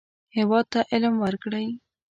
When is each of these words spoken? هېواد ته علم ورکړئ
هېواد 0.37 0.65
ته 0.73 0.79
علم 0.91 1.15
ورکړئ 1.23 1.67